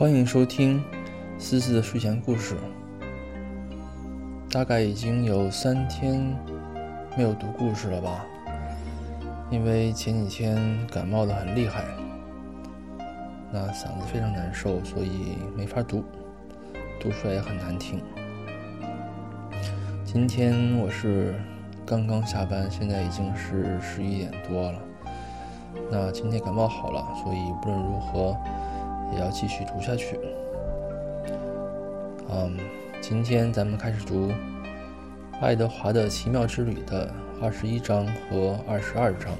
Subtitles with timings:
[0.00, 0.82] 欢迎收听
[1.38, 2.56] 思思的睡前故事。
[4.50, 6.34] 大概已经有三天
[7.18, 8.24] 没有读故事了吧？
[9.50, 11.84] 因为前几天感冒的很厉害，
[13.52, 16.02] 那嗓子非常难受，所以没法读，
[16.98, 18.02] 读出来也很难听。
[20.02, 21.34] 今天我是
[21.84, 24.78] 刚刚下班，现在已经是十一点多了。
[25.90, 28.34] 那今天感冒好了，所以无论如何。
[29.12, 30.18] 也要继续读下去。
[32.28, 32.56] 嗯，
[33.00, 34.28] 今天咱们开始读
[35.40, 39.32] 《爱德华的奇妙之旅》的二十一章和二十二章。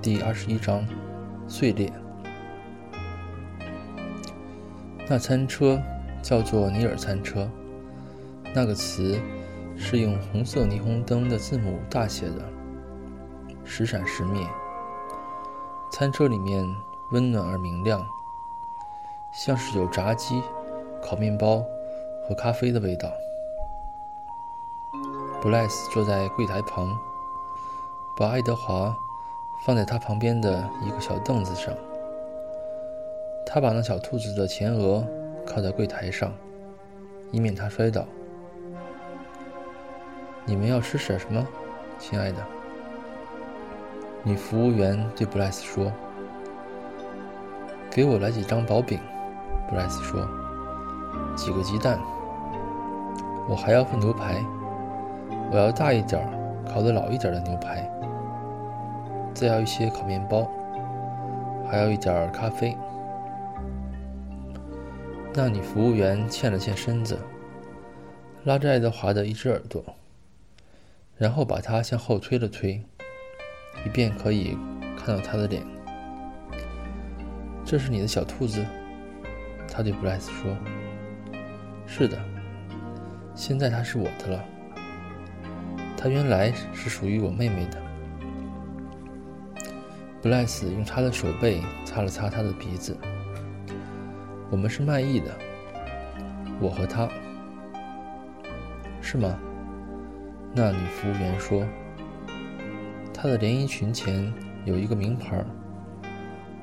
[0.00, 0.86] 第二十一章：
[1.46, 1.92] 碎裂。
[5.08, 5.80] 那餐车
[6.22, 7.48] 叫做尼尔餐车，
[8.54, 9.20] 那个词
[9.76, 12.42] 是用红色霓虹灯的字母大写的，
[13.64, 14.46] 时闪时灭。
[15.92, 16.64] 餐车里面。
[17.10, 18.04] 温暖而明亮，
[19.32, 20.42] 像是有炸鸡、
[21.00, 21.64] 烤面包
[22.26, 23.08] 和咖啡的味道。
[25.40, 26.90] 布莱斯坐在柜台旁，
[28.16, 28.92] 把爱德华
[29.64, 31.72] 放在他旁边的一个小凳子上。
[33.46, 35.06] 他把那小兔子的前额
[35.46, 36.32] 靠在柜台上，
[37.30, 38.04] 以免它摔倒。
[40.44, 41.46] 你们要吃点什么，
[42.00, 42.38] 亲爱的？
[44.24, 45.92] 女服务员对布莱斯说。
[47.96, 49.00] 给我来几张薄饼，
[49.70, 50.20] 布莱斯说。
[51.34, 51.98] 几个鸡蛋。
[53.48, 54.44] 我还要份牛排。
[55.50, 56.28] 我要大一点、
[56.68, 57.90] 烤得老一点的牛排。
[59.32, 60.46] 再要一些烤面包，
[61.66, 62.76] 还要一点咖啡。
[65.32, 67.18] 那女服务员欠了欠身子，
[68.44, 69.82] 拉着爱德华的一只耳朵，
[71.16, 72.82] 然后把他向后推了推，
[73.86, 74.54] 以便可以
[74.98, 75.64] 看到他的脸。
[77.66, 78.64] 这是你的小兔子，
[79.68, 80.56] 他对布莱斯说
[81.84, 82.16] ：“是的，
[83.34, 84.44] 现在它是我的了。
[85.96, 87.82] 它原来是属于我妹妹的。”
[90.22, 92.96] 布莱斯用他的手背擦了擦他的鼻子。
[94.48, 95.36] “我们是卖艺的，
[96.60, 97.08] 我和他，
[99.00, 99.36] 是吗？”
[100.54, 101.66] 那女服务员说
[103.12, 104.32] ：“她的连衣裙前
[104.64, 105.44] 有一个名牌。”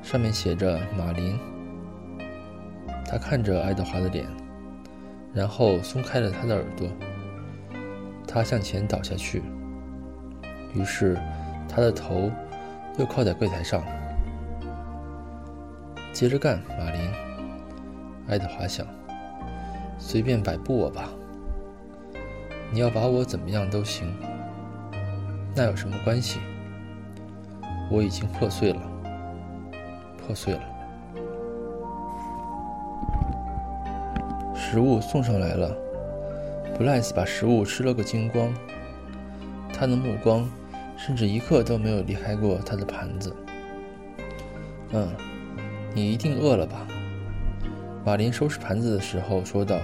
[0.04, 1.40] 上面写着“马林”。
[3.10, 4.28] 他看着爱德华的脸，
[5.34, 6.88] 然后松开了他的耳朵。
[8.28, 9.42] 他向前倒下去，
[10.74, 11.18] 于是
[11.70, 12.32] 他的头
[12.98, 13.84] 又靠在柜台上。
[16.12, 17.10] 接着干，马林。
[18.28, 18.86] 爱德华想，
[19.98, 21.10] 随便摆布我吧。
[22.72, 24.12] 你要把我怎么样都行，
[25.56, 26.40] 那有什么关系？
[27.92, 28.93] 我已经破碎了。
[30.26, 30.62] 破碎了。
[34.56, 35.76] 食物送上来了，
[36.78, 38.52] 布莱斯把食物吃了个精光。
[39.72, 40.50] 他的目光
[40.98, 43.36] 甚至一刻都没有离开过他的盘子。
[44.92, 45.10] 嗯，
[45.94, 46.88] 你一定饿了吧？
[48.06, 49.80] 马林收拾盘子的时候说道：“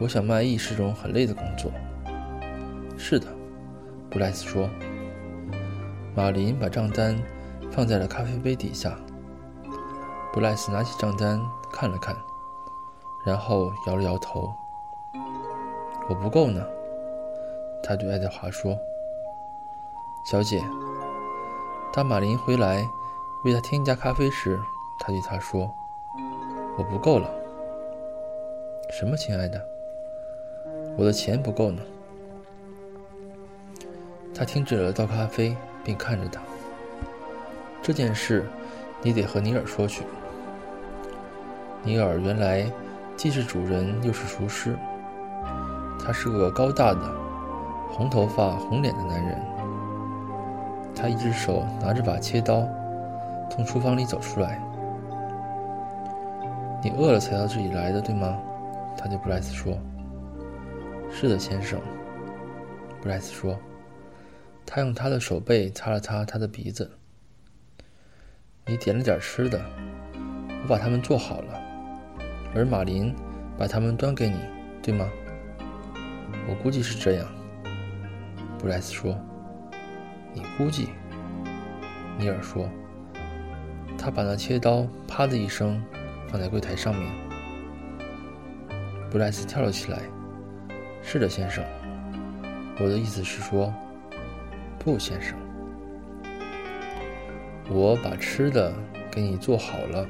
[0.00, 1.70] 我想卖艺是种很累的工作。”
[2.96, 3.26] 是的，
[4.10, 4.68] 布莱斯说。
[6.14, 7.16] 马林把账单
[7.70, 8.98] 放在了咖啡杯底下。
[10.36, 11.42] 布莱斯拿起账单
[11.72, 12.14] 看了看，
[13.24, 14.52] 然后摇了摇头。
[16.10, 16.62] “我不够呢。”
[17.82, 18.78] 他对爱德华说。
[20.30, 20.62] “小姐，
[21.90, 22.86] 当马林回来
[23.46, 24.60] 为他添加咖啡时，
[25.00, 25.74] 他对他说
[26.76, 27.30] ：‘我不够了。’
[28.92, 29.58] 什么，亲爱的？
[30.98, 31.80] 我的钱不够呢。”
[34.36, 36.42] 他停止了倒咖啡，并看着他。
[37.80, 38.44] 这件事，
[39.00, 40.02] 你得和尼尔说去。
[41.82, 42.70] 尼尔原来
[43.16, 44.76] 既是主人又是厨师。
[45.98, 47.00] 他是个高大的、
[47.90, 49.40] 红头发、红脸的男人。
[50.94, 52.66] 他一只手拿着把切刀，
[53.50, 54.62] 从厨房里走出来。
[56.82, 58.38] 你饿了才到这里来的，对吗？
[58.96, 59.76] 他对布莱斯说。
[61.10, 61.80] 是的，先生。
[63.02, 63.58] 布莱斯说。
[64.64, 66.90] 他用他的手背擦了擦他的鼻子。
[68.66, 69.60] 你点了点吃的，
[70.62, 71.60] 我把它们做好了。
[72.56, 73.14] 而马林
[73.58, 74.36] 把它们端给你，
[74.82, 75.06] 对吗？
[76.48, 77.26] 我估计是这样。
[78.58, 79.14] 布莱斯说。
[80.32, 80.88] 你估计？
[82.18, 82.66] 尼尔说。
[83.98, 85.82] 他把那切刀“啪”的一声
[86.28, 87.12] 放在柜台上面。
[89.10, 90.00] 布莱斯跳了起来。
[91.02, 91.62] 是的，先生。
[92.78, 93.70] 我的意思是说，
[94.78, 95.36] 不，先生。
[97.68, 98.72] 我把吃的
[99.10, 100.06] 给你做好了。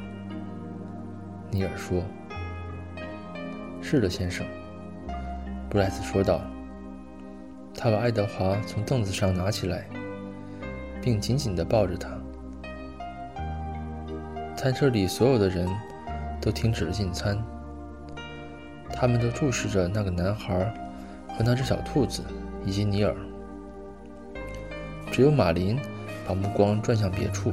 [1.51, 2.05] 尼尔说。
[3.89, 4.45] “是的，先生。”
[5.71, 6.41] 布莱斯说道。
[7.79, 9.85] 他把爱德华从凳子上拿起来，
[11.03, 12.09] 并紧紧地抱着他。
[14.57, 15.69] 餐车里所有的人
[16.41, 17.37] 都停止了进餐，
[18.91, 20.59] 他们都注视着那个男孩
[21.29, 22.25] 和那只小兔子
[22.65, 23.15] 以及尼尔。
[25.13, 25.79] 只有马林
[26.27, 27.53] 把目光转向别处。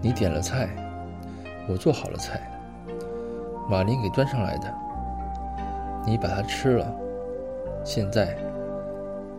[0.00, 0.70] 你点了菜，
[1.68, 2.50] 我做好了菜，
[3.68, 4.74] 马林给端上来的，
[6.06, 6.90] 你把它吃了。
[7.84, 8.34] 现在，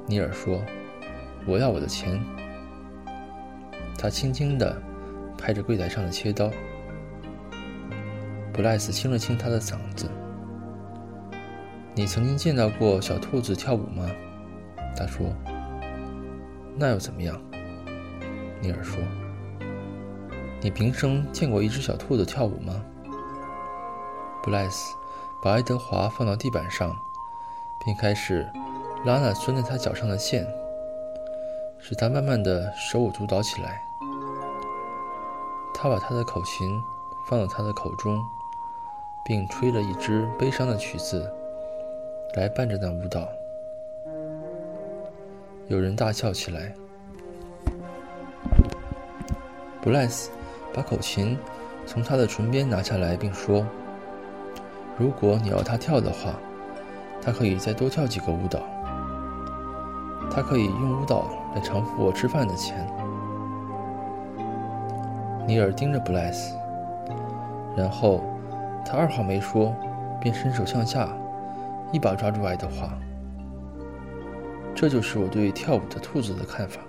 [0.06, 0.62] 尼尔说
[1.48, 2.24] ：“我要我的钱。”
[3.98, 4.80] 他轻轻地
[5.36, 6.52] 拍着柜台上的切刀。
[8.54, 10.10] 布莱斯清了清他的嗓子
[11.96, 14.08] ：“你曾经见到过小兔子跳舞吗？”
[14.96, 15.26] 他说
[16.78, 17.42] ：“那又怎么样？”
[18.62, 19.02] 尼尔说
[20.62, 22.80] ：“你平生见过一只小兔子跳舞吗？”
[24.42, 24.96] 布莱斯
[25.42, 26.96] 把爱德华放到地板上。
[27.86, 28.46] 并开始
[29.06, 30.46] 拉那拴在他脚上的线，
[31.80, 33.82] 使他慢慢的手舞足蹈起来。
[35.74, 36.70] 他把他的口琴
[37.30, 38.22] 放到他的口中，
[39.24, 41.32] 并吹了一支悲伤的曲子，
[42.36, 43.30] 来伴着那舞蹈。
[45.68, 46.74] 有人大笑起来。
[49.82, 50.32] 布莱斯
[50.74, 51.38] 把口琴
[51.86, 53.66] 从他的唇边拿下来，并说
[55.00, 56.34] ：“如果你要他跳的话。”
[57.22, 58.62] 他可以再多跳几个舞蹈。
[60.32, 62.88] 他可以用舞蹈来偿付我吃饭的钱。
[65.46, 66.56] 尼尔盯着布莱斯，
[67.76, 68.24] 然后
[68.86, 69.76] 他二话没说，
[70.22, 71.10] 便伸手向下，
[71.92, 72.98] 一把抓住爱德华。
[74.74, 76.80] 这就是我对跳舞的兔子的看法，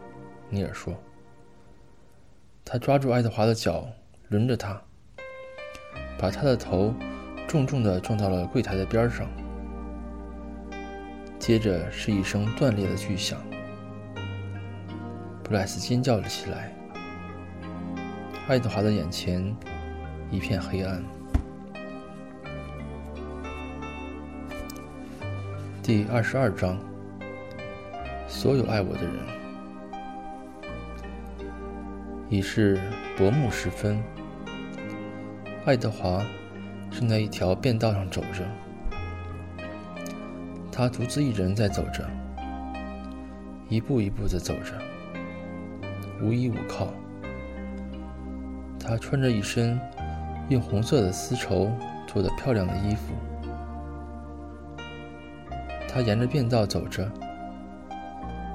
[0.49, 0.95] 尼尔说。
[2.65, 3.85] 他抓住爱德华的脚，
[4.29, 4.81] 轮着他，
[6.17, 6.95] 把他的头
[7.51, 9.27] 重重地撞到了柜台的边上。
[11.37, 13.41] 接着是一声断裂的巨响，
[15.43, 16.73] 布莱斯尖叫了起来。
[18.47, 19.45] 爱德华的眼前
[20.31, 21.03] 一片黑暗。
[25.83, 26.79] 第二十二章：
[28.29, 29.15] 所有爱我的人。
[32.29, 32.81] 已是
[33.19, 34.01] 薄暮时分，
[35.65, 36.25] 爱德华
[36.91, 38.45] 正在一条便道上走着。
[40.73, 42.09] 他独自一人在走着，
[43.69, 44.73] 一步一步的走着，
[46.23, 46.89] 无依无靠。
[48.79, 49.79] 他穿着一身
[50.49, 51.71] 用红色的丝绸
[52.07, 53.15] 做的漂亮的衣服。
[55.89, 57.11] 他沿着便道走着，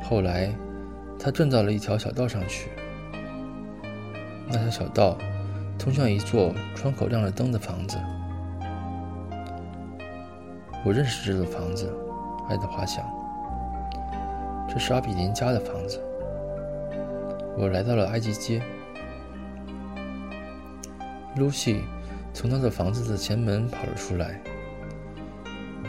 [0.01, 0.49] 后来
[1.19, 2.69] 他转到了一条小道上去。
[4.47, 5.17] 那条小道
[5.77, 7.97] 通向一座窗口亮着灯的房子。
[10.85, 11.91] 我认识这座房子。
[12.47, 13.03] 爱德华想
[14.69, 15.99] ：“这是阿比林家的房子。”
[17.57, 18.61] 我来到了埃及街。
[21.37, 21.81] 露西
[22.33, 24.39] 从他的房子的前门跑了出来，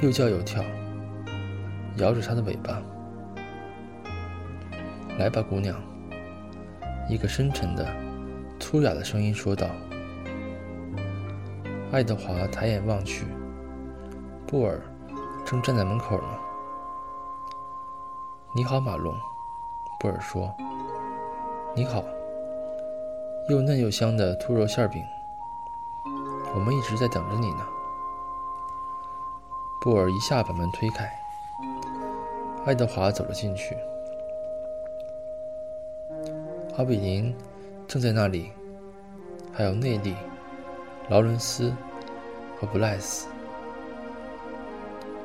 [0.00, 0.64] 又叫又跳，
[1.98, 2.80] 摇着他的尾巴。
[5.20, 5.78] “来吧，姑娘。”
[7.06, 7.86] 一个深沉的、
[8.58, 9.68] 粗哑的声音说道。
[11.92, 13.26] 爱德华抬眼望去，
[14.48, 14.80] 布尔
[15.44, 16.28] 正站在门口呢。
[18.54, 19.12] 你好，马龙，
[19.98, 20.54] 布尔说。
[21.74, 22.04] 你好，
[23.50, 25.02] 又嫩又香的兔肉馅饼。
[26.54, 27.66] 我们一直在等着你呢。
[29.80, 31.10] 布尔一下把门推开，
[32.64, 33.76] 爱德华走了进去。
[36.78, 37.36] 阿比林
[37.88, 38.52] 正在那里，
[39.52, 40.14] 还有内利、
[41.08, 41.74] 劳伦斯
[42.60, 43.26] 和布莱斯。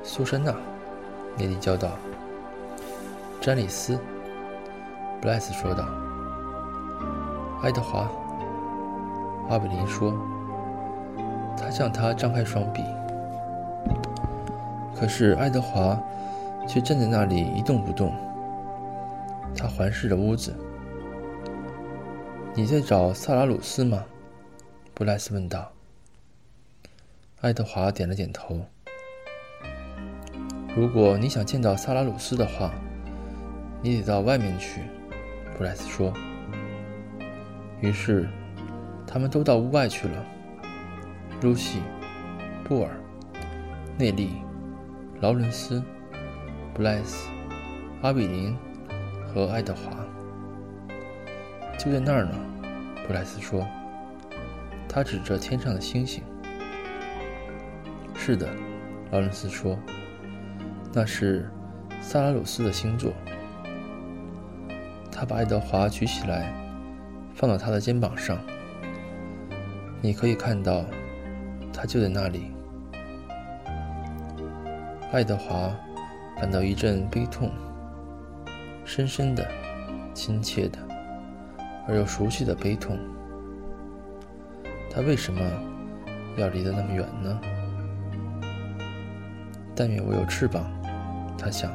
[0.03, 0.53] 苏珊娜，
[1.37, 1.89] 内利叫道。
[3.39, 3.99] 詹里斯，
[5.21, 5.87] 布莱斯说道。
[7.61, 8.09] 爱德华，
[9.49, 10.13] 阿比林说。
[11.57, 12.83] 他向他张开双臂，
[14.95, 16.01] 可是爱德华
[16.67, 18.11] 却站在那里一动不动。
[19.55, 20.55] 他环视着屋子。
[22.55, 24.03] 你在找萨拉鲁斯吗？
[24.95, 25.71] 布莱斯问道。
[27.41, 28.65] 爱德华点了点头。
[30.75, 32.71] 如果你想见到萨拉鲁斯的话。
[33.83, 34.81] 你得到外面去，
[35.57, 36.13] 布莱斯说。
[37.79, 38.29] 于是，
[39.07, 40.23] 他们都到屋外去了。
[41.41, 41.81] 露西、
[42.63, 42.91] 布尔、
[43.97, 44.33] 内利、
[45.19, 45.83] 劳伦斯、
[46.75, 47.27] 布莱斯、
[48.03, 48.55] 阿比林
[49.33, 49.91] 和爱德华
[51.75, 52.35] 就在那儿呢。
[53.07, 53.67] 布莱斯说
[54.87, 56.21] ：“他指着天上的星星。
[58.13, 58.47] 是的，
[59.09, 59.75] 劳伦斯说，
[60.93, 61.49] 那是
[62.01, 63.13] 萨拉鲁斯的星座。
[65.11, 66.51] 他把爱德华举起来，
[67.33, 68.37] 放到他的肩膀上。
[70.01, 70.83] 你可以看到，
[71.71, 72.51] 他就在那里。
[75.11, 75.71] 爱德华
[76.37, 77.51] 感到一阵悲痛，
[78.83, 79.47] 深深的、
[80.13, 80.79] 亲切的，
[81.87, 82.97] 而又熟悉的悲痛。
[84.89, 85.39] 他为什么
[86.35, 87.39] 要离得那么远呢？
[89.75, 90.65] 但愿我有翅膀，
[91.41, 91.71] 他想，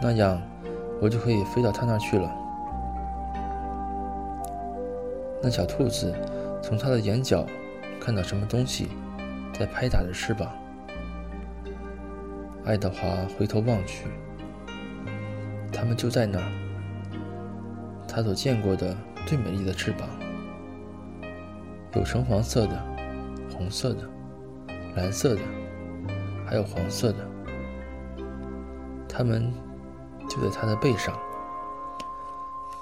[0.00, 0.40] 那样。
[1.02, 2.30] 我就可以飞到他那儿去了。
[5.42, 6.14] 那小兔子
[6.62, 7.46] 从它的眼角
[7.98, 8.90] 看到什么东西
[9.54, 10.52] 在拍打着翅膀。
[12.66, 13.06] 爱德华
[13.38, 14.08] 回头望去，
[15.72, 16.44] 它们就在那儿。
[18.06, 18.94] 他所见过的
[19.24, 20.06] 最美丽的翅膀，
[21.94, 22.78] 有橙黄色的、
[23.56, 24.02] 红色的、
[24.96, 25.40] 蓝色的，
[26.44, 27.29] 还有黄色的。
[29.20, 29.52] 它们。
[30.30, 31.18] 就在他的背上，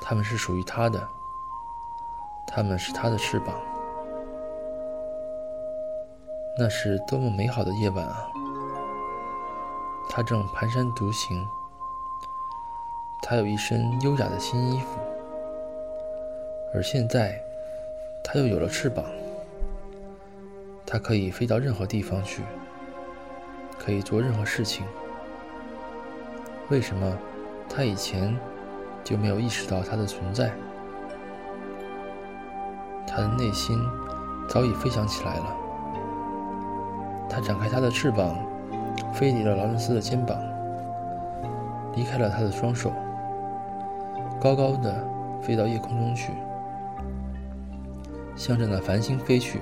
[0.03, 1.09] 他们是属于他的，
[2.47, 3.55] 他们是他的翅膀。
[6.59, 8.29] 那是多么美好的夜晚啊！
[10.11, 11.49] 他正蹒跚独行，
[13.23, 15.01] 他有一身优雅的新衣服，
[16.75, 17.43] 而现在
[18.23, 19.07] 他又有了翅膀，
[20.87, 22.43] 他可以飞到任何地方去，
[23.79, 24.85] 可以做任何事情。
[26.71, 27.19] 为什么？
[27.71, 28.35] 他以前
[29.05, 30.53] 就没有意识到它的存在，
[33.07, 33.79] 他的内心
[34.49, 35.57] 早已飞翔起来了。
[37.29, 38.37] 他展开他的翅膀，
[39.13, 40.39] 飞离了劳伦斯的肩膀，
[41.95, 42.91] 离开了他的双手，
[44.41, 45.07] 高高的
[45.43, 46.33] 飞到夜空中去，
[48.35, 49.61] 向着那繁星飞去，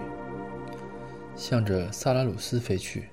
[1.34, 3.08] 向着萨拉鲁斯飞去。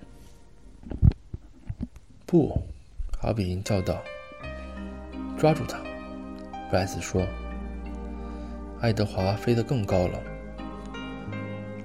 [2.28, 2.62] 不，
[3.24, 4.01] 阿比林叫道。
[5.38, 5.80] 抓住他，
[6.70, 7.25] 布莱斯说。
[8.82, 10.20] 爱德华飞得更高了。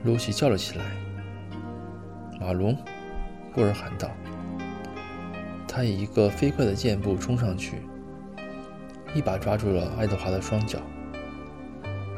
[0.02, 0.84] 露西叫了起来。
[2.40, 2.76] 马龙，
[3.54, 4.10] 布尔喊道。
[5.68, 7.82] 他以一个飞快的箭步冲上去，
[9.14, 10.80] 一把抓住了爱德华的双脚，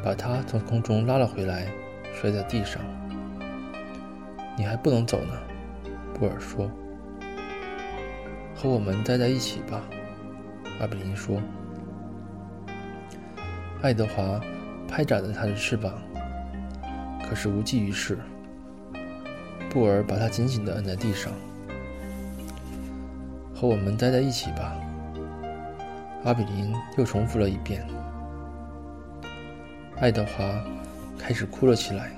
[0.03, 1.67] 把他从空中拉了回来，
[2.13, 2.81] 摔在地上。
[4.57, 5.33] 你还不能走呢，
[6.15, 6.69] 布尔说。
[8.61, 9.81] 和我们待在一起吧。
[10.79, 11.41] 阿比林说
[13.81, 14.39] ：“爱德华
[14.87, 15.99] 拍打着他的翅膀，
[17.27, 18.19] 可是无济于事。
[19.67, 21.33] 布尔把他紧紧地摁在地上。
[23.55, 24.75] 和我们待在一起吧。”
[26.23, 27.83] 阿比林又重复了一遍。
[29.97, 30.63] 爱德华
[31.17, 32.11] 开始哭了起来。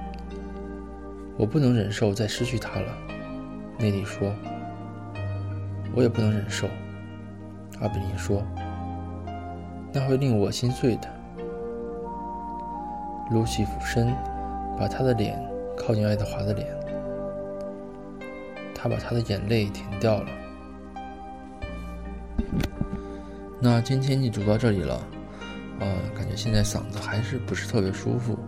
[1.38, 2.94] “我不能忍受再失去他了。”
[3.80, 4.34] 内里说
[5.96, 6.68] ，“我也不能忍受。”
[7.82, 8.42] 阿比林说
[9.92, 11.08] ：“那会令我心碎的。”
[13.32, 14.14] 露西俯身，
[14.78, 15.36] 把他的脸
[15.76, 16.68] 靠近爱德华的脸，
[18.72, 20.28] 他把他的眼泪舔掉了。
[23.58, 25.00] 那今天就读到这里了，
[25.80, 28.38] 呃，感觉现在嗓子还是不是特别舒服，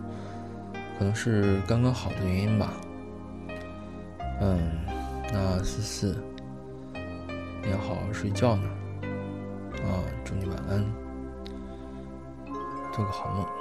[0.97, 2.73] 可能是刚刚好的原因吧。
[4.39, 4.57] 嗯，
[5.33, 6.23] 那思思，
[7.69, 8.69] 要好好睡觉呢。
[9.83, 10.85] 啊，祝你晚安，
[12.91, 13.58] 做个好梦。